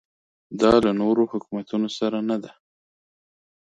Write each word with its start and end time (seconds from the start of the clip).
دا 0.61 0.71
له 0.85 0.91
نورو 1.01 1.23
حکومتونو 1.31 1.87
سره 1.97 2.17
نه 2.29 2.37
ده. 2.43 2.51